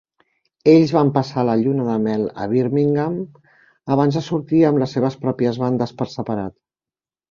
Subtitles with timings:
[0.71, 3.21] Ells van passar la lluny de mel a Birmingham
[3.99, 6.63] abans de sortir amb les seves pròpies bandes per separat.